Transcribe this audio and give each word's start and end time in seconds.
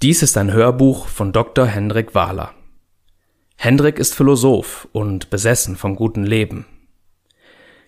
Dies 0.00 0.22
ist 0.22 0.36
ein 0.36 0.52
Hörbuch 0.52 1.08
von 1.08 1.32
Dr. 1.32 1.66
Hendrik 1.66 2.14
Wahler. 2.14 2.54
Hendrik 3.56 3.98
ist 3.98 4.14
Philosoph 4.14 4.86
und 4.92 5.28
besessen 5.28 5.74
vom 5.74 5.96
guten 5.96 6.24
Leben. 6.24 6.66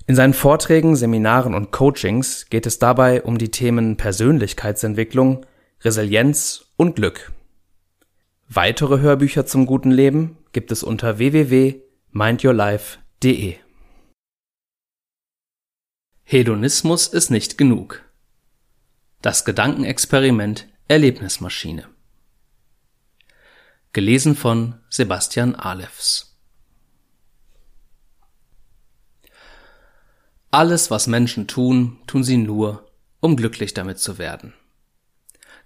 In 0.08 0.16
seinen 0.16 0.34
Vorträgen, 0.34 0.96
Seminaren 0.96 1.54
und 1.54 1.70
Coachings 1.70 2.46
geht 2.50 2.66
es 2.66 2.80
dabei 2.80 3.22
um 3.22 3.38
die 3.38 3.52
Themen 3.52 3.96
Persönlichkeitsentwicklung, 3.96 5.46
Resilienz 5.82 6.64
und 6.76 6.96
Glück. 6.96 7.30
Weitere 8.48 8.98
Hörbücher 8.98 9.46
zum 9.46 9.66
guten 9.66 9.92
Leben 9.92 10.36
gibt 10.50 10.72
es 10.72 10.82
unter 10.82 11.18
www.mindyourlife.de. 11.18 13.54
Hedonismus 16.24 17.06
ist 17.06 17.30
nicht 17.30 17.56
genug. 17.56 18.02
Das 19.22 19.44
Gedankenexperiment 19.44 20.66
Erlebnismaschine. 20.88 21.86
Gelesen 23.92 24.36
von 24.36 24.78
Sebastian 24.88 25.56
Alefs. 25.56 26.38
Alles, 30.52 30.92
was 30.92 31.08
Menschen 31.08 31.48
tun, 31.48 31.98
tun 32.06 32.22
sie 32.22 32.36
nur, 32.36 32.88
um 33.18 33.34
glücklich 33.34 33.74
damit 33.74 33.98
zu 33.98 34.16
werden. 34.16 34.54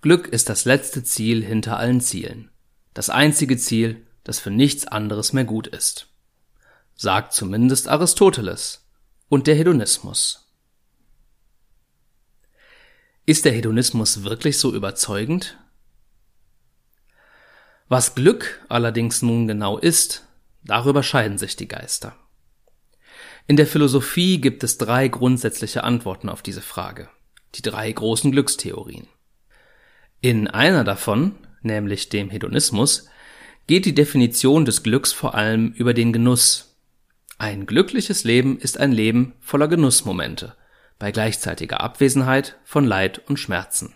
Glück 0.01 0.27
ist 0.27 0.49
das 0.49 0.65
letzte 0.65 1.05
Ziel 1.05 1.45
hinter 1.45 1.77
allen 1.77 2.01
Zielen, 2.01 2.51
das 2.95 3.11
einzige 3.11 3.59
Ziel, 3.59 4.07
das 4.23 4.39
für 4.39 4.51
nichts 4.51 4.87
anderes 4.87 5.35
mehr 5.35 5.45
gut 5.45 5.67
ist. 5.67 6.09
Sagt 6.95 7.35
zumindest 7.35 7.89
Aristoteles 7.89 8.89
und 9.29 9.47
der 9.47 9.55
Hedonismus. 9.55 10.51
Ist 13.27 13.45
der 13.45 13.53
Hedonismus 13.53 14.25
wirklich 14.25 14.59
so 14.59 14.75
überzeugend? 14.75 15.59
Was 17.97 18.17
Glück 18.17 18.61
allerdings 18.69 19.23
nun 19.23 19.47
genau 19.47 19.79
ist, 19.79 20.27
darüber 20.65 21.05
scheiden 21.05 21.39
sich 21.39 21.55
die 21.55 21.69
Geister. 21.69 22.17
In 23.47 23.55
der 23.55 23.69
Philosophie 23.69 24.41
gibt 24.41 24.65
es 24.65 24.79
drei 24.79 25.07
grundsätzliche 25.07 25.85
Antworten 25.85 26.29
auf 26.29 26.43
diese 26.43 26.61
Frage, 26.61 27.09
die 27.55 27.63
drei 27.63 27.93
großen 27.93 28.33
Glückstheorien. 28.33 29.07
In 30.21 30.49
einer 30.49 30.83
davon, 30.83 31.37
nämlich 31.63 32.09
dem 32.09 32.31
Hedonismus, 32.31 33.09
geht 33.69 33.85
die 33.85 33.95
Definition 33.95 34.65
des 34.65 34.83
Glücks 34.83 35.13
vor 35.13 35.37
allem 35.37 35.71
über 35.71 35.95
den 35.95 36.13
Genuss. 36.13 36.77
Ein 37.39 37.65
glückliches 37.65 38.25
Leben 38.25 38.59
ist 38.59 38.77
ein 38.77 38.91
Leben 38.91 39.35
voller 39.39 39.69
Genussmomente, 39.69 40.57
bei 40.99 41.13
gleichzeitiger 41.13 41.81
Abwesenheit 41.81 42.59
von 42.65 42.87
Leid 42.87 43.23
und 43.29 43.39
Schmerzen. 43.39 43.95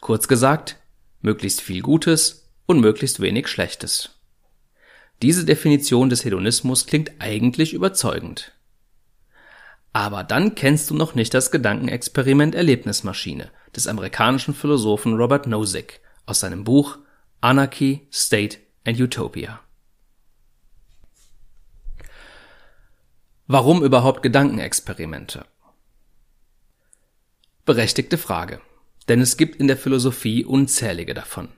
Kurz 0.00 0.26
gesagt, 0.26 0.78
möglichst 1.20 1.60
viel 1.60 1.80
Gutes 1.80 2.43
und 2.66 2.80
möglichst 2.80 3.20
wenig 3.20 3.48
Schlechtes. 3.48 4.10
Diese 5.22 5.44
Definition 5.44 6.10
des 6.10 6.24
Hedonismus 6.24 6.86
klingt 6.86 7.12
eigentlich 7.18 7.72
überzeugend. 7.72 8.52
Aber 9.92 10.24
dann 10.24 10.54
kennst 10.54 10.90
du 10.90 10.94
noch 10.94 11.14
nicht 11.14 11.32
das 11.34 11.50
Gedankenexperiment 11.50 12.54
Erlebnismaschine 12.54 13.50
des 13.76 13.86
amerikanischen 13.86 14.54
Philosophen 14.54 15.14
Robert 15.14 15.46
Nozick 15.46 16.00
aus 16.26 16.40
seinem 16.40 16.64
Buch 16.64 16.98
Anarchy, 17.40 18.06
State 18.12 18.58
and 18.84 18.98
Utopia. 19.00 19.60
Warum 23.46 23.84
überhaupt 23.84 24.22
Gedankenexperimente? 24.22 25.44
Berechtigte 27.66 28.18
Frage, 28.18 28.60
denn 29.08 29.20
es 29.20 29.36
gibt 29.36 29.56
in 29.56 29.68
der 29.68 29.76
Philosophie 29.76 30.44
unzählige 30.44 31.14
davon. 31.14 31.48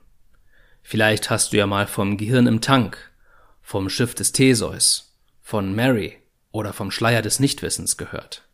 Vielleicht 0.88 1.30
hast 1.30 1.52
du 1.52 1.56
ja 1.56 1.66
mal 1.66 1.88
vom 1.88 2.16
Gehirn 2.16 2.46
im 2.46 2.60
Tank, 2.60 3.10
vom 3.60 3.90
Schiff 3.90 4.14
des 4.14 4.30
Theseus, 4.30 5.16
von 5.42 5.74
Mary 5.74 6.16
oder 6.52 6.72
vom 6.72 6.92
Schleier 6.92 7.22
des 7.22 7.40
Nichtwissens 7.40 7.96
gehört. 7.96 8.44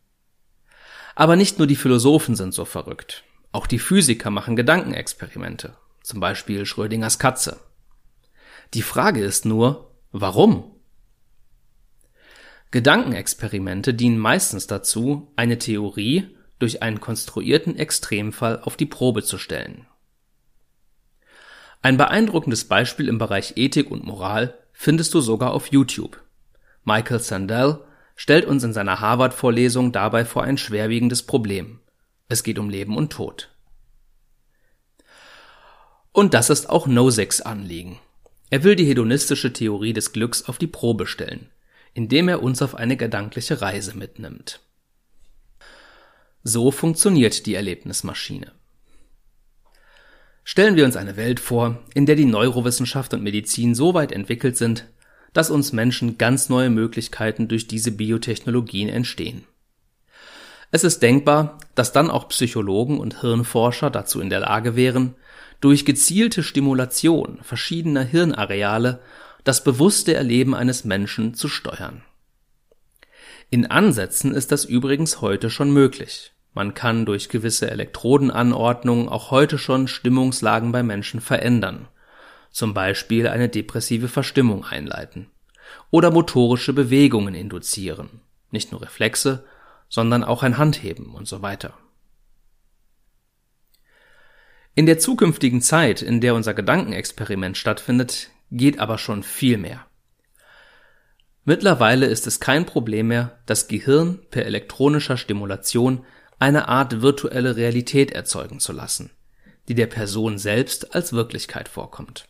Aber 1.15 1.37
nicht 1.37 1.59
nur 1.59 1.67
die 1.67 1.77
Philosophen 1.77 2.35
sind 2.35 2.55
so 2.55 2.65
verrückt. 2.65 3.23
Auch 3.53 3.67
die 3.67 3.79
Physiker 3.79 4.31
machen 4.31 4.57
Gedankenexperimente, 4.57 5.77
zum 6.03 6.21
Beispiel 6.21 6.65
Schrödingers 6.65 7.19
Katze. 7.19 7.61
Die 8.73 8.81
Frage 8.81 9.23
ist 9.23 9.45
nur, 9.45 9.91
warum? 10.11 10.75
Gedankenexperimente 12.71 13.93
dienen 13.93 14.17
meistens 14.17 14.67
dazu, 14.67 15.31
eine 15.37 15.59
Theorie 15.59 16.35
durch 16.59 16.81
einen 16.81 16.99
konstruierten 16.99 17.77
Extremfall 17.77 18.63
auf 18.63 18.79
die 18.79 18.87
Probe 18.87 19.23
zu 19.23 19.37
stellen. 19.37 19.87
Ein 21.83 21.97
beeindruckendes 21.97 22.67
Beispiel 22.67 23.09
im 23.09 23.19
Bereich 23.19 23.55
Ethik 23.57 23.91
und 23.91 24.05
Moral 24.05 24.57
findest 24.73 25.13
du 25.15 25.21
sogar 25.21 25.53
auf 25.53 25.73
YouTube. 25.73 26.23
Michael 26.85 27.19
Sandel 27.19 27.81
stellt 28.15 28.45
uns 28.45 28.63
in 28.63 28.73
seiner 28.73 29.01
Harvard-Vorlesung 29.01 29.91
dabei 29.91 30.25
vor 30.25 30.45
ein 30.45 30.59
schwerwiegendes 30.59 31.25
Problem. 31.25 31.81
Es 32.29 32.45
geht 32.45 32.61
um 32.61 32.71
Leben 32.71 32.97
und 32.97 33.13
Tod. 33.13 33.51
Und 36.13 36.35
das 36.35 36.51
ist 36.51 36.71
auch 36.71 36.87
Noseks 36.87 37.41
Anliegen. 37.41 37.99
Er 38.51 38.63
will 38.63 38.77
die 38.77 38.85
hedonistische 38.85 39.53
Theorie 39.53 39.93
des 39.93 40.13
Glücks 40.13 40.45
auf 40.45 40.59
die 40.59 40.67
Probe 40.69 41.07
stellen, 41.07 41.51
indem 41.95 42.29
er 42.29 42.43
uns 42.43 42.63
auf 42.63 42.77
eine 42.77 42.97
gedankliche 42.97 43.61
Reise 43.61 43.97
mitnimmt. 43.97 44.61
So 46.45 46.71
funktioniert 46.71 47.47
die 47.47 47.55
Erlebnismaschine. 47.55 48.53
Stellen 50.45 50.77
wir 50.77 50.85
uns 50.85 50.97
eine 50.97 51.17
Welt 51.17 51.41
vor, 51.41 51.79
in 51.95 52.07
der 52.07 52.17
die 52.17 52.25
Neurowissenschaft 52.25 53.15
und 53.15 53.23
Medizin 53.23 53.75
so 53.75 53.95
weit 53.95 54.13
entwickelt 54.13 54.57
sind, 54.57 54.87
dass 55.33 55.51
uns 55.51 55.73
Menschen 55.73 56.19
ganz 56.19 56.49
neue 56.49 56.71
Möglichkeiten 56.71 57.49
durch 57.49 57.69
diese 57.69 57.93
Biotechnologien 57.93 58.89
entstehen. 58.89 59.45
Es 60.71 60.85
ist 60.85 61.03
denkbar, 61.03 61.59
dass 61.75 61.93
dann 61.93 62.11
auch 62.11 62.29
Psychologen 62.29 62.99
und 62.99 63.21
Hirnforscher 63.21 63.91
dazu 63.91 64.21
in 64.21 64.31
der 64.31 64.41
Lage 64.41 64.75
wären, 64.75 65.15
durch 65.61 65.85
gezielte 65.85 66.43
Stimulation 66.43 67.39
verschiedener 67.43 68.03
Hirnareale 68.03 69.01
das 69.45 69.65
bewusste 69.65 70.15
Erleben 70.15 70.55
eines 70.55 70.85
Menschen 70.85 71.35
zu 71.35 71.49
steuern. 71.49 72.03
In 73.51 73.67
Ansätzen 73.67 74.35
ist 74.35 74.51
das 74.51 74.65
übrigens 74.65 75.21
heute 75.21 75.51
schon 75.51 75.71
möglich. 75.73 76.33
Man 76.55 76.75
kann 76.75 77.07
durch 77.07 77.29
gewisse 77.29 77.71
Elektrodenanordnungen 77.71 79.09
auch 79.09 79.31
heute 79.31 79.59
schon 79.59 79.89
Stimmungslagen 79.89 80.71
bei 80.73 80.83
Menschen 80.83 81.21
verändern, 81.21 81.89
zum 82.51 82.75
Beispiel 82.75 83.27
eine 83.27 83.49
depressive 83.49 84.09
Verstimmung 84.09 84.65
einleiten 84.65 85.31
oder 85.91 86.11
motorische 86.11 86.73
Bewegungen 86.73 87.35
induzieren, 87.35 88.21
nicht 88.51 88.73
nur 88.73 88.83
Reflexe, 88.83 89.45
sondern 89.89 90.25
auch 90.25 90.43
ein 90.43 90.59
Handheben 90.59 91.15
und 91.15 91.27
so 91.27 91.43
weiter. 91.43 91.75
In 94.75 94.87
der 94.87 94.99
zukünftigen 94.99 95.61
Zeit, 95.61 96.01
in 96.01 96.21
der 96.21 96.35
unser 96.35 96.55
Gedankenexperiment 96.55 97.57
stattfindet, 97.59 98.31
geht 98.51 98.79
aber 98.79 98.99
schon 98.99 99.23
viel 99.23 99.59
mehr. 99.59 99.87
Mittlerweile 101.45 102.07
ist 102.07 102.27
es 102.27 102.41
kein 102.41 102.65
Problem 102.65 103.09
mehr, 103.09 103.39
das 103.47 103.69
Gehirn 103.69 104.21
per 104.31 104.47
elektronischer 104.47 105.17
Stimulation 105.17 106.07
eine 106.43 106.67
Art 106.67 107.03
virtuelle 107.03 107.55
Realität 107.55 108.11
erzeugen 108.11 108.59
zu 108.59 108.73
lassen, 108.73 109.11
die 109.69 109.77
der 109.77 109.87
Person 109.87 110.39
selbst 110.39 110.93
als 110.93 111.13
Wirklichkeit 111.13 111.69
vorkommt. 111.69 112.27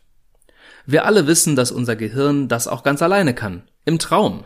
Wir 0.85 1.05
alle 1.05 1.25
wissen, 1.25 1.55
dass 1.55 1.71
unser 1.71 1.95
Gehirn 1.95 2.47
das 2.47 2.67
auch 2.67 2.83
ganz 2.83 3.01
alleine 3.01 3.33
kann, 3.33 3.63
im 3.85 3.97
Traum. 3.97 4.45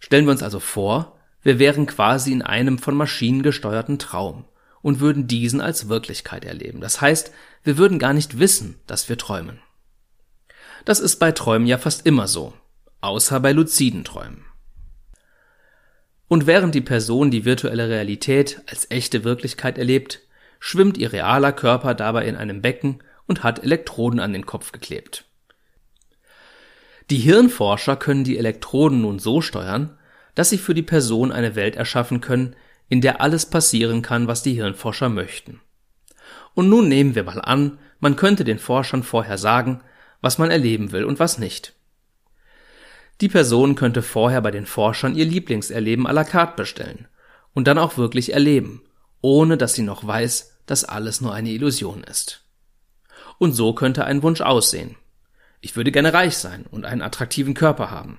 Stellen 0.00 0.24
wir 0.24 0.32
uns 0.32 0.42
also 0.42 0.58
vor, 0.58 1.16
wir 1.42 1.60
wären 1.60 1.86
quasi 1.86 2.32
in 2.32 2.42
einem 2.42 2.78
von 2.78 2.96
Maschinen 2.96 3.44
gesteuerten 3.44 4.00
Traum 4.00 4.46
und 4.82 4.98
würden 4.98 5.28
diesen 5.28 5.60
als 5.60 5.88
Wirklichkeit 5.88 6.44
erleben. 6.44 6.80
Das 6.80 7.00
heißt, 7.00 7.30
wir 7.62 7.78
würden 7.78 8.00
gar 8.00 8.14
nicht 8.14 8.40
wissen, 8.40 8.80
dass 8.88 9.08
wir 9.08 9.16
träumen. 9.16 9.60
Das 10.84 10.98
ist 10.98 11.20
bei 11.20 11.30
Träumen 11.30 11.68
ja 11.68 11.78
fast 11.78 12.04
immer 12.04 12.26
so, 12.26 12.52
außer 13.00 13.38
bei 13.38 13.52
luziden 13.52 14.02
Träumen. 14.02 14.44
Und 16.30 16.46
während 16.46 16.76
die 16.76 16.80
Person 16.80 17.32
die 17.32 17.44
virtuelle 17.44 17.88
Realität 17.88 18.62
als 18.68 18.88
echte 18.88 19.24
Wirklichkeit 19.24 19.78
erlebt, 19.78 20.20
schwimmt 20.60 20.96
ihr 20.96 21.12
realer 21.12 21.50
Körper 21.50 21.92
dabei 21.92 22.24
in 22.26 22.36
einem 22.36 22.62
Becken 22.62 23.02
und 23.26 23.42
hat 23.42 23.64
Elektroden 23.64 24.20
an 24.20 24.32
den 24.32 24.46
Kopf 24.46 24.70
geklebt. 24.70 25.24
Die 27.10 27.16
Hirnforscher 27.16 27.96
können 27.96 28.22
die 28.22 28.38
Elektroden 28.38 29.00
nun 29.00 29.18
so 29.18 29.40
steuern, 29.40 29.98
dass 30.36 30.50
sie 30.50 30.58
für 30.58 30.72
die 30.72 30.84
Person 30.84 31.32
eine 31.32 31.56
Welt 31.56 31.74
erschaffen 31.74 32.20
können, 32.20 32.54
in 32.88 33.00
der 33.00 33.20
alles 33.20 33.46
passieren 33.46 34.00
kann, 34.00 34.28
was 34.28 34.44
die 34.44 34.54
Hirnforscher 34.54 35.08
möchten. 35.08 35.60
Und 36.54 36.68
nun 36.68 36.86
nehmen 36.86 37.16
wir 37.16 37.24
mal 37.24 37.40
an, 37.40 37.80
man 37.98 38.14
könnte 38.14 38.44
den 38.44 38.60
Forschern 38.60 39.02
vorher 39.02 39.36
sagen, 39.36 39.80
was 40.20 40.38
man 40.38 40.52
erleben 40.52 40.92
will 40.92 41.02
und 41.02 41.18
was 41.18 41.38
nicht. 41.38 41.74
Die 43.20 43.28
Person 43.28 43.74
könnte 43.74 44.02
vorher 44.02 44.40
bei 44.40 44.50
den 44.50 44.64
Forschern 44.64 45.14
ihr 45.14 45.26
Lieblingserleben 45.26 46.06
à 46.06 46.12
la 46.12 46.24
carte 46.24 46.56
bestellen 46.56 47.06
und 47.52 47.66
dann 47.66 47.78
auch 47.78 47.98
wirklich 47.98 48.32
erleben, 48.32 48.82
ohne 49.20 49.58
dass 49.58 49.74
sie 49.74 49.82
noch 49.82 50.06
weiß, 50.06 50.58
dass 50.64 50.84
alles 50.84 51.20
nur 51.20 51.34
eine 51.34 51.50
Illusion 51.50 52.02
ist. 52.02 52.44
Und 53.38 53.52
so 53.52 53.74
könnte 53.74 54.04
ein 54.04 54.22
Wunsch 54.22 54.40
aussehen. 54.40 54.96
Ich 55.60 55.76
würde 55.76 55.92
gerne 55.92 56.14
reich 56.14 56.38
sein 56.38 56.64
und 56.70 56.86
einen 56.86 57.02
attraktiven 57.02 57.52
Körper 57.52 57.90
haben. 57.90 58.18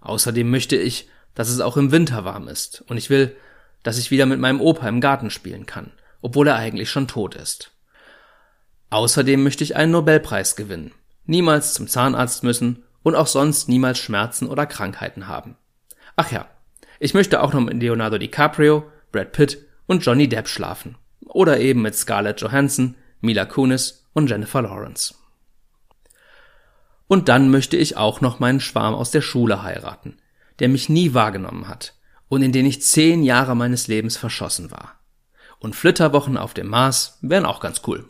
Außerdem 0.00 0.48
möchte 0.48 0.76
ich, 0.76 1.08
dass 1.34 1.48
es 1.48 1.60
auch 1.60 1.76
im 1.76 1.90
Winter 1.90 2.24
warm 2.24 2.46
ist, 2.46 2.84
und 2.86 2.96
ich 2.96 3.10
will, 3.10 3.34
dass 3.82 3.98
ich 3.98 4.10
wieder 4.10 4.26
mit 4.26 4.38
meinem 4.38 4.60
Opa 4.60 4.88
im 4.88 5.00
Garten 5.00 5.30
spielen 5.30 5.66
kann, 5.66 5.90
obwohl 6.22 6.46
er 6.46 6.56
eigentlich 6.56 6.90
schon 6.90 7.08
tot 7.08 7.34
ist. 7.34 7.72
Außerdem 8.90 9.42
möchte 9.42 9.64
ich 9.64 9.74
einen 9.74 9.92
Nobelpreis 9.92 10.54
gewinnen, 10.54 10.92
niemals 11.24 11.74
zum 11.74 11.88
Zahnarzt 11.88 12.44
müssen 12.44 12.84
und 13.06 13.14
auch 13.14 13.28
sonst 13.28 13.68
niemals 13.68 14.00
Schmerzen 14.00 14.48
oder 14.48 14.66
Krankheiten 14.66 15.28
haben. 15.28 15.56
Ach 16.16 16.32
ja, 16.32 16.48
ich 16.98 17.14
möchte 17.14 17.40
auch 17.40 17.52
noch 17.52 17.60
mit 17.60 17.80
Leonardo 17.80 18.18
DiCaprio, 18.18 18.90
Brad 19.12 19.30
Pitt 19.30 19.64
und 19.86 20.04
Johnny 20.04 20.28
Depp 20.28 20.48
schlafen. 20.48 20.98
Oder 21.26 21.60
eben 21.60 21.82
mit 21.82 21.94
Scarlett 21.94 22.40
Johansson, 22.40 22.96
Mila 23.20 23.44
Kunis 23.44 24.08
und 24.12 24.28
Jennifer 24.28 24.60
Lawrence. 24.60 25.14
Und 27.06 27.28
dann 27.28 27.48
möchte 27.48 27.76
ich 27.76 27.96
auch 27.96 28.20
noch 28.20 28.40
meinen 28.40 28.58
Schwarm 28.58 28.96
aus 28.96 29.12
der 29.12 29.22
Schule 29.22 29.62
heiraten, 29.62 30.18
der 30.58 30.68
mich 30.68 30.88
nie 30.88 31.14
wahrgenommen 31.14 31.68
hat 31.68 31.94
und 32.28 32.42
in 32.42 32.50
den 32.50 32.66
ich 32.66 32.82
zehn 32.82 33.22
Jahre 33.22 33.54
meines 33.54 33.86
Lebens 33.86 34.16
verschossen 34.16 34.72
war. 34.72 34.98
Und 35.60 35.76
Flitterwochen 35.76 36.36
auf 36.36 36.54
dem 36.54 36.66
Mars 36.66 37.18
wären 37.22 37.46
auch 37.46 37.60
ganz 37.60 37.82
cool. 37.86 38.04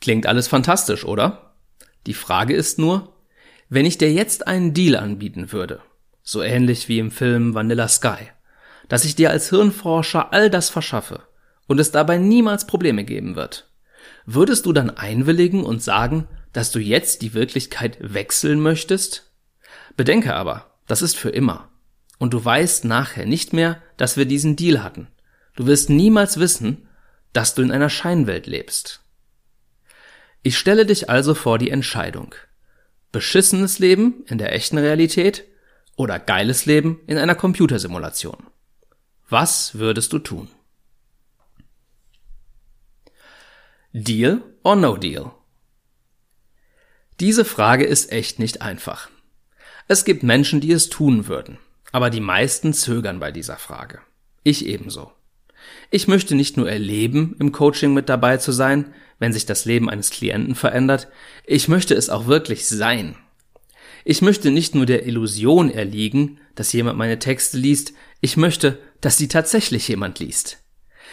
Klingt 0.00 0.26
alles 0.26 0.48
fantastisch, 0.48 1.04
oder? 1.04 1.51
Die 2.06 2.14
Frage 2.14 2.54
ist 2.54 2.78
nur, 2.78 3.14
wenn 3.68 3.86
ich 3.86 3.98
dir 3.98 4.12
jetzt 4.12 4.46
einen 4.46 4.74
Deal 4.74 4.96
anbieten 4.96 5.52
würde, 5.52 5.80
so 6.22 6.42
ähnlich 6.42 6.88
wie 6.88 6.98
im 6.98 7.10
Film 7.10 7.54
Vanilla 7.54 7.88
Sky, 7.88 8.28
dass 8.88 9.04
ich 9.04 9.14
dir 9.14 9.30
als 9.30 9.50
Hirnforscher 9.50 10.32
all 10.32 10.50
das 10.50 10.68
verschaffe 10.68 11.22
und 11.66 11.78
es 11.78 11.90
dabei 11.90 12.18
niemals 12.18 12.66
Probleme 12.66 13.04
geben 13.04 13.36
wird, 13.36 13.70
würdest 14.26 14.66
du 14.66 14.72
dann 14.72 14.90
einwilligen 14.90 15.64
und 15.64 15.82
sagen, 15.82 16.28
dass 16.52 16.70
du 16.70 16.80
jetzt 16.80 17.22
die 17.22 17.34
Wirklichkeit 17.34 17.96
wechseln 18.00 18.60
möchtest? 18.60 19.32
Bedenke 19.96 20.34
aber, 20.34 20.76
das 20.86 21.02
ist 21.02 21.16
für 21.16 21.30
immer. 21.30 21.70
Und 22.18 22.34
du 22.34 22.44
weißt 22.44 22.84
nachher 22.84 23.26
nicht 23.26 23.52
mehr, 23.52 23.80
dass 23.96 24.16
wir 24.16 24.26
diesen 24.26 24.56
Deal 24.56 24.82
hatten. 24.82 25.08
Du 25.56 25.66
wirst 25.66 25.90
niemals 25.90 26.38
wissen, 26.38 26.88
dass 27.32 27.54
du 27.54 27.62
in 27.62 27.72
einer 27.72 27.90
Scheinwelt 27.90 28.46
lebst. 28.46 29.02
Ich 30.42 30.58
stelle 30.58 30.86
dich 30.86 31.08
also 31.08 31.34
vor 31.34 31.58
die 31.58 31.70
Entscheidung. 31.70 32.34
Beschissenes 33.12 33.78
Leben 33.78 34.24
in 34.26 34.38
der 34.38 34.52
echten 34.52 34.78
Realität 34.78 35.44
oder 35.96 36.18
geiles 36.18 36.66
Leben 36.66 37.00
in 37.06 37.18
einer 37.18 37.34
Computersimulation. 37.34 38.46
Was 39.28 39.76
würdest 39.76 40.12
du 40.12 40.18
tun? 40.18 40.48
Deal 43.92 44.42
or 44.64 44.76
no 44.76 44.96
deal? 44.96 45.30
Diese 47.20 47.44
Frage 47.44 47.84
ist 47.84 48.10
echt 48.10 48.38
nicht 48.38 48.62
einfach. 48.62 49.10
Es 49.86 50.04
gibt 50.04 50.22
Menschen, 50.22 50.60
die 50.60 50.72
es 50.72 50.88
tun 50.88 51.28
würden, 51.28 51.58
aber 51.92 52.10
die 52.10 52.20
meisten 52.20 52.72
zögern 52.72 53.20
bei 53.20 53.30
dieser 53.30 53.58
Frage. 53.58 54.00
Ich 54.42 54.66
ebenso. 54.66 55.12
Ich 55.90 56.08
möchte 56.08 56.34
nicht 56.34 56.56
nur 56.56 56.70
erleben, 56.70 57.36
im 57.38 57.52
Coaching 57.52 57.94
mit 57.94 58.08
dabei 58.08 58.36
zu 58.36 58.52
sein, 58.52 58.92
wenn 59.18 59.32
sich 59.32 59.46
das 59.46 59.64
Leben 59.64 59.88
eines 59.88 60.10
Klienten 60.10 60.54
verändert, 60.54 61.08
ich 61.46 61.68
möchte 61.68 61.94
es 61.94 62.10
auch 62.10 62.26
wirklich 62.26 62.66
sein. 62.66 63.16
Ich 64.04 64.22
möchte 64.22 64.50
nicht 64.50 64.74
nur 64.74 64.86
der 64.86 65.06
Illusion 65.06 65.70
erliegen, 65.70 66.40
dass 66.54 66.72
jemand 66.72 66.98
meine 66.98 67.18
Texte 67.18 67.56
liest, 67.56 67.92
ich 68.20 68.36
möchte, 68.36 68.78
dass 69.00 69.16
sie 69.16 69.28
tatsächlich 69.28 69.86
jemand 69.88 70.18
liest. 70.18 70.58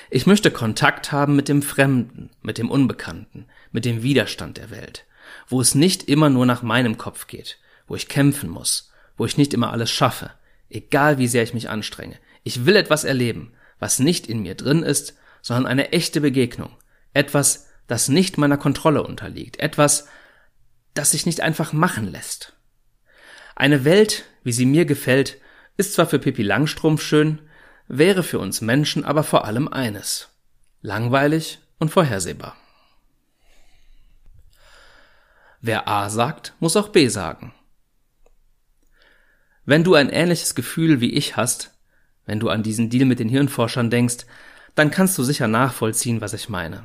Ich 0.10 0.26
möchte 0.26 0.50
Kontakt 0.50 1.12
haben 1.12 1.36
mit 1.36 1.50
dem 1.50 1.62
Fremden, 1.62 2.32
mit 2.42 2.58
dem 2.58 2.72
Unbekannten, 2.72 3.46
mit 3.72 3.86
dem 3.86 4.02
Widerstand 4.02 4.58
der 4.58 4.72
Welt 4.72 5.06
wo 5.48 5.62
es 5.62 5.76
nicht 5.76 6.04
immer 6.04 6.30
nur 6.30 6.46
nach 6.46 6.62
meinem 6.62 6.98
Kopf 6.98 7.28
geht, 7.28 7.58
wo 7.88 7.96
ich 7.96 8.08
kämpfen 8.08 8.50
muss, 8.50 8.92
wo 9.18 9.26
ich 9.26 9.38
nicht 9.38 9.54
immer 9.54 9.72
alles 9.72 9.92
schaffe, 9.92 10.32
egal 10.70 11.18
wie 11.18 11.28
sehr 11.28 11.44
ich 11.44 11.54
mich 11.54 11.70
anstrenge. 11.70 12.18
Ich 12.44 12.66
will 12.66 12.76
etwas 12.76 13.04
erleben, 13.04 13.54
was 13.80 14.00
nicht 14.00 14.28
in 14.28 14.42
mir 14.42 14.56
drin 14.56 14.84
ist, 14.84 15.16
sondern 15.42 15.66
eine 15.66 15.92
echte 15.92 16.22
Begegnung, 16.22 16.76
etwas, 17.14 17.68
das 17.88 18.10
nicht 18.10 18.38
meiner 18.38 18.58
Kontrolle 18.58 19.04
unterliegt, 19.04 19.60
etwas, 19.60 20.08
das 20.94 21.12
sich 21.12 21.26
nicht 21.26 21.42
einfach 21.42 21.74
machen 21.74 22.08
lässt. 22.08 22.54
Eine 23.56 23.86
Welt, 23.86 24.26
wie 24.44 24.52
sie 24.52 24.66
mir 24.66 24.86
gefällt, 24.86 25.38
ist 25.78 25.94
zwar 25.94 26.08
für 26.08 26.20
Pippi 26.20 26.44
Langstrumpf 26.44 27.02
schön, 27.02 27.42
wäre 27.88 28.24
für 28.24 28.40
uns 28.40 28.62
Menschen 28.62 29.04
aber 29.04 29.24
vor 29.24 29.46
allem 29.46 29.68
eines. 29.68 30.30
Langweilig 30.82 31.60
und 31.80 31.90
vorhersehbar. 31.90 32.56
Wer 35.62 35.88
A 35.88 36.10
sagt, 36.10 36.54
muss 36.60 36.78
auch 36.78 36.90
B 36.90 37.08
sagen. 37.08 37.54
Wenn 39.66 39.84
du 39.84 39.96
ein 39.96 40.10
ähnliches 40.10 40.56
Gefühl 40.56 41.02
wie 41.02 41.14
ich 41.14 41.36
hast, 41.36 41.72
wenn 42.30 42.40
du 42.40 42.50
an 42.50 42.64
diesen 42.64 42.90
Deal 42.90 43.06
mit 43.06 43.20
den 43.20 43.30
Hirnforschern 43.30 43.90
denkst, 43.90 44.26
dann 44.76 44.92
kannst 44.92 45.18
du 45.18 45.24
sicher 45.24 45.48
nachvollziehen, 45.48 46.22
was 46.22 46.34
ich 46.34 46.48
meine. 46.48 46.84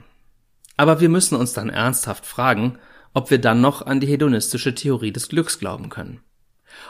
Aber 0.77 1.01
wir 1.01 1.09
müssen 1.09 1.37
uns 1.37 1.53
dann 1.53 1.69
ernsthaft 1.69 2.27
fragen, 2.27 2.79
ob 3.13 3.31
wir 3.31 3.39
dann 3.39 3.61
noch 3.61 3.87
an 3.87 4.01
die 4.01 4.09
hedonistische 4.09 4.75
Theorie 4.75 5.13
des 5.13 5.29
Glücks 5.29 5.61
glauben 5.61 5.89
können. 5.89 6.21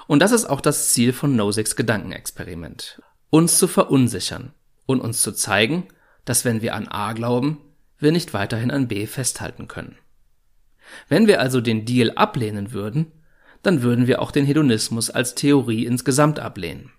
Und 0.07 0.21
das 0.21 0.33
ist 0.33 0.47
auch 0.47 0.63
das 0.63 0.93
Ziel 0.93 1.13
von 1.13 1.37
Nosigs 1.37 1.77
Gedankenexperiment. 1.77 3.03
Uns 3.29 3.59
zu 3.59 3.69
verunsichern 3.69 4.55
und 4.87 5.01
uns 5.01 5.21
zu 5.21 5.33
zeigen, 5.33 5.89
dass 6.25 6.45
wenn 6.47 6.63
wir 6.63 6.75
an 6.75 6.89
A 6.89 7.13
glauben, 7.13 7.61
wir 7.99 8.13
nicht 8.13 8.33
weiterhin 8.33 8.71
an 8.71 8.89
B 8.89 9.07
festhalten 9.07 9.69
können. 9.69 9.99
Wenn 11.09 11.27
wir 11.27 11.41
also 11.41 11.61
den 11.61 11.85
Deal 11.85 12.13
ablehnen 12.13 12.73
würden, 12.73 13.13
dann 13.63 13.83
würden 13.83 14.07
wir 14.07 14.23
auch 14.23 14.31
den 14.31 14.45
Hedonismus 14.45 15.11
als 15.11 15.35
Theorie 15.35 15.85
insgesamt 15.87 16.39
ablehnen. 16.39 16.93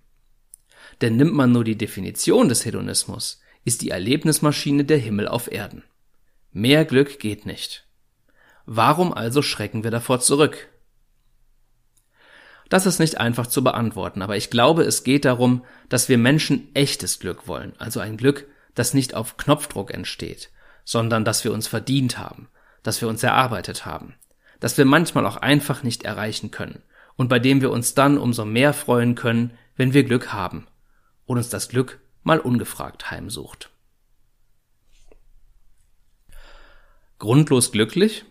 Denn 1.02 1.18
nimmt 1.18 1.34
man 1.34 1.52
nur 1.52 1.64
die 1.64 1.78
Definition 1.78 2.50
des 2.50 2.66
Hedonismus, 2.66 3.42
ist 3.66 3.82
die 3.82 3.90
Erlebnismaschine 3.90 4.86
der 4.86 4.98
Himmel 4.98 5.28
auf 5.28 5.52
Erden. 5.52 5.84
Mehr 6.52 6.86
Glück 6.86 7.20
geht 7.20 7.46
nicht. 7.46 7.86
Warum 8.66 9.14
also 9.14 9.42
schrecken 9.42 9.84
wir 9.84 9.92
davor 9.92 10.20
zurück? 10.20 10.70
Das 12.70 12.86
ist 12.86 13.00
nicht 13.00 13.20
einfach 13.20 13.48
zu 13.48 13.64
beantworten, 13.64 14.22
aber 14.22 14.38
ich 14.38 14.50
glaube, 14.50 14.84
es 14.84 15.04
geht 15.04 15.26
darum, 15.26 15.64
dass 15.90 16.10
wir 16.10 16.18
Menschen 16.18 16.74
echtes 16.74 17.20
Glück 17.20 17.48
wollen, 17.48 17.74
also 17.78 18.00
ein 18.00 18.18
Glück, 18.18 18.48
das 18.74 18.94
nicht 18.94 19.14
auf 19.14 19.38
Knopfdruck 19.38 19.94
entsteht, 19.94 20.50
sondern 20.84 21.26
das 21.26 21.44
wir 21.44 21.54
uns 21.54 21.68
verdient 21.68 22.18
haben, 22.18 22.48
das 22.82 23.02
wir 23.02 23.08
uns 23.08 23.22
erarbeitet 23.22 23.86
haben, 23.86 24.16
das 24.60 24.78
wir 24.78 24.86
manchmal 24.86 25.28
auch 25.28 25.38
einfach 25.38 25.84
nicht 25.84 26.04
erreichen 26.04 26.50
können 26.50 26.82
und 27.16 27.28
bei 27.28 27.38
dem 27.38 27.62
wir 27.62 27.70
uns 27.70 27.94
dann 27.94 28.18
umso 28.18 28.46
mehr 28.46 28.74
freuen 28.74 29.14
können, 29.14 29.52
wenn 29.76 29.94
wir 29.94 30.04
Glück 30.04 30.34
haben 30.34 30.66
und 31.26 31.38
uns 31.38 31.50
das 31.50 31.70
Glück 31.70 32.00
mal 32.24 32.40
ungefragt 32.40 33.12
heimsucht. 33.12 33.70
Grundlos 37.20 37.72
glücklich? 37.72 38.26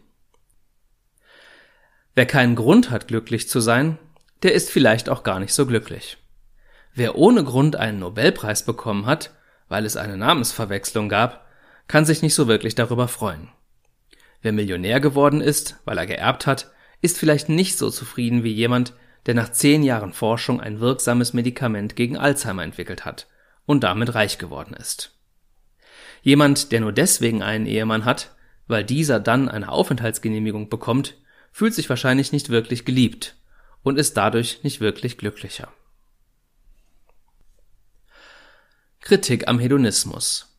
Wer 2.14 2.26
keinen 2.26 2.54
Grund 2.54 2.90
hat, 2.90 3.08
glücklich 3.08 3.48
zu 3.48 3.60
sein, 3.60 3.98
der 4.42 4.52
ist 4.52 4.70
vielleicht 4.70 5.08
auch 5.08 5.22
gar 5.22 5.40
nicht 5.40 5.52
so 5.52 5.66
glücklich. 5.66 6.18
Wer 6.92 7.16
ohne 7.16 7.42
Grund 7.42 7.76
einen 7.76 7.98
Nobelpreis 7.98 8.64
bekommen 8.64 9.06
hat, 9.06 9.34
weil 9.68 9.84
es 9.84 9.96
eine 9.96 10.16
Namensverwechslung 10.16 11.08
gab, 11.08 11.46
kann 11.88 12.04
sich 12.04 12.22
nicht 12.22 12.34
so 12.34 12.46
wirklich 12.46 12.74
darüber 12.74 13.08
freuen. 13.08 13.48
Wer 14.42 14.52
Millionär 14.52 15.00
geworden 15.00 15.40
ist, 15.40 15.80
weil 15.84 15.98
er 15.98 16.06
geerbt 16.06 16.46
hat, 16.46 16.70
ist 17.00 17.18
vielleicht 17.18 17.48
nicht 17.48 17.78
so 17.78 17.90
zufrieden 17.90 18.44
wie 18.44 18.52
jemand, 18.52 18.92
der 19.26 19.34
nach 19.34 19.50
zehn 19.50 19.82
Jahren 19.82 20.12
Forschung 20.12 20.60
ein 20.60 20.80
wirksames 20.80 21.32
Medikament 21.32 21.96
gegen 21.96 22.16
Alzheimer 22.16 22.62
entwickelt 22.62 23.04
hat 23.04 23.26
und 23.66 23.84
damit 23.84 24.14
reich 24.14 24.38
geworden 24.38 24.74
ist. 24.74 25.18
Jemand, 26.22 26.72
der 26.72 26.80
nur 26.80 26.92
deswegen 26.92 27.42
einen 27.42 27.66
Ehemann 27.66 28.04
hat, 28.04 28.34
weil 28.66 28.84
dieser 28.84 29.20
dann 29.20 29.48
eine 29.48 29.68
Aufenthaltsgenehmigung 29.68 30.68
bekommt, 30.68 31.16
fühlt 31.52 31.74
sich 31.74 31.88
wahrscheinlich 31.88 32.32
nicht 32.32 32.48
wirklich 32.48 32.84
geliebt 32.84 33.36
und 33.82 33.98
ist 33.98 34.16
dadurch 34.16 34.62
nicht 34.62 34.80
wirklich 34.80 35.18
glücklicher. 35.18 35.68
Kritik 39.00 39.48
am 39.48 39.58
Hedonismus 39.58 40.58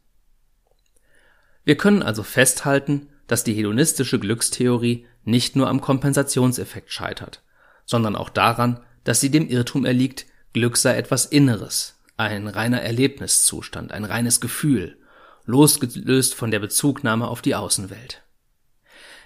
Wir 1.64 1.78
können 1.78 2.04
also 2.04 2.22
festhalten, 2.22 3.10
dass 3.26 3.44
die 3.44 3.54
hedonistische 3.54 4.20
Glückstheorie 4.20 5.08
nicht 5.24 5.56
nur 5.56 5.68
am 5.68 5.82
Kompensationseffekt 5.82 6.92
scheitert, 6.92 7.42
sondern 7.86 8.16
auch 8.16 8.30
daran, 8.30 8.80
dass 9.04 9.22
sie 9.22 9.30
dem 9.30 9.48
Irrtum 9.48 9.86
erliegt, 9.86 10.26
Glück 10.54 10.78
sei 10.78 10.98
etwas 10.98 11.26
Inneres, 11.26 12.00
ein 12.18 12.48
reiner 12.48 12.82
Erlebniszustand, 12.82 13.92
ein 13.92 14.06
reines 14.06 14.42
Gefühl, 14.42 14.98
losgelöst 15.46 16.34
von 16.34 16.52
der 16.52 16.60
Bezugnahme 16.60 17.28
auf 17.28 17.42
die 17.42 17.56
Außenwelt. 17.56 18.24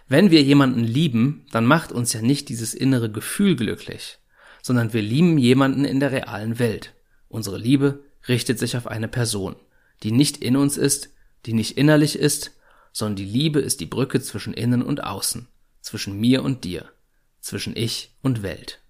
Wenn 0.08 0.32
wir 0.32 0.42
jemanden 0.42 0.84
lieben, 0.84 1.46
dann 1.52 1.66
macht 1.66 1.92
uns 1.92 2.14
ja 2.14 2.22
nicht 2.22 2.50
dieses 2.50 2.74
innere 2.74 3.12
Gefühl 3.12 3.56
glücklich, 3.56 4.18
sondern 4.62 4.92
wir 4.92 5.02
lieben 5.02 5.38
jemanden 5.38 5.86
in 5.86 6.00
der 6.00 6.12
realen 6.12 6.60
Welt. 6.60 6.94
Unsere 7.28 7.58
Liebe 7.58 8.04
richtet 8.28 8.60
sich 8.60 8.76
auf 8.76 8.88
eine 8.88 9.08
Person, 9.08 9.56
die 10.04 10.12
nicht 10.12 10.38
in 10.38 10.58
uns 10.58 10.78
ist, 10.78 11.10
die 11.46 11.54
nicht 11.54 11.78
innerlich 11.78 12.18
ist, 12.18 12.52
sondern 12.92 13.18
die 13.18 13.26
Liebe 13.26 13.60
ist 13.60 13.80
die 13.80 13.86
Brücke 13.86 14.20
zwischen 14.20 14.54
innen 14.54 14.82
und 14.82 15.04
außen, 15.04 15.48
zwischen 15.82 16.20
mir 16.20 16.44
und 16.44 16.64
dir, 16.64 16.90
zwischen 17.40 17.76
ich 17.76 18.16
und 18.22 18.44
Welt. 18.44 18.82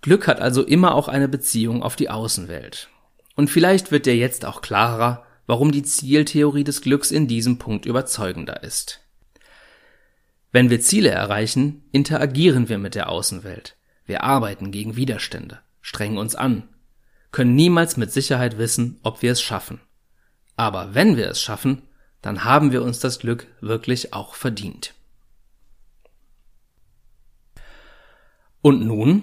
Glück 0.00 0.26
hat 0.26 0.40
also 0.40 0.62
immer 0.62 0.94
auch 0.94 1.08
eine 1.08 1.28
Beziehung 1.28 1.82
auf 1.82 1.96
die 1.96 2.08
Außenwelt. 2.08 2.88
Und 3.36 3.48
vielleicht 3.48 3.90
wird 3.90 4.06
dir 4.06 4.16
jetzt 4.16 4.44
auch 4.44 4.62
klarer, 4.62 5.26
warum 5.46 5.72
die 5.72 5.82
Zieltheorie 5.82 6.64
des 6.64 6.80
Glücks 6.80 7.10
in 7.10 7.26
diesem 7.26 7.58
Punkt 7.58 7.84
überzeugender 7.84 8.62
ist. 8.62 9.00
Wenn 10.52 10.70
wir 10.70 10.80
Ziele 10.80 11.10
erreichen, 11.10 11.84
interagieren 11.92 12.68
wir 12.68 12.78
mit 12.78 12.94
der 12.94 13.08
Außenwelt. 13.08 13.76
Wir 14.04 14.24
arbeiten 14.24 14.72
gegen 14.72 14.96
Widerstände, 14.96 15.60
strengen 15.80 16.18
uns 16.18 16.34
an, 16.34 16.68
können 17.30 17.54
niemals 17.54 17.96
mit 17.96 18.10
Sicherheit 18.10 18.58
wissen, 18.58 18.98
ob 19.02 19.22
wir 19.22 19.32
es 19.32 19.40
schaffen. 19.40 19.80
Aber 20.56 20.94
wenn 20.94 21.16
wir 21.16 21.28
es 21.28 21.40
schaffen, 21.40 21.82
dann 22.22 22.44
haben 22.44 22.72
wir 22.72 22.82
uns 22.82 22.98
das 22.98 23.18
Glück 23.18 23.46
wirklich 23.60 24.12
auch 24.12 24.34
verdient. 24.34 24.94
Und 28.62 28.86
nun? 28.86 29.22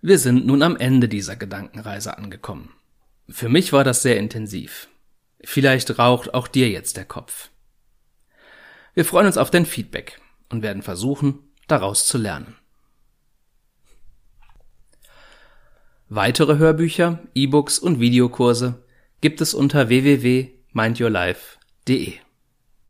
Wir 0.00 0.18
sind 0.18 0.46
nun 0.46 0.62
am 0.62 0.76
Ende 0.76 1.08
dieser 1.08 1.34
Gedankenreise 1.34 2.16
angekommen. 2.18 2.72
Für 3.28 3.48
mich 3.48 3.72
war 3.72 3.84
das 3.84 4.02
sehr 4.02 4.18
intensiv. 4.18 4.88
Vielleicht 5.42 5.98
raucht 5.98 6.34
auch 6.34 6.46
dir 6.46 6.68
jetzt 6.68 6.96
der 6.96 7.06
Kopf. 7.06 7.48
Wir 8.94 9.04
freuen 9.04 9.26
uns 9.26 9.38
auf 9.38 9.50
dein 9.50 9.66
Feedback 9.66 10.20
und 10.50 10.62
werden 10.62 10.82
versuchen, 10.82 11.40
daraus 11.66 12.06
zu 12.06 12.18
lernen. 12.18 12.54
Weitere 16.08 16.58
Hörbücher, 16.58 17.18
E-Books 17.34 17.78
und 17.78 17.98
Videokurse 17.98 18.84
gibt 19.20 19.40
es 19.40 19.54
unter 19.54 19.88
www.mindyourlife.de. 19.88 22.23